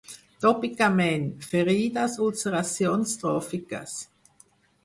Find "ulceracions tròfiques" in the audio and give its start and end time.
2.29-3.95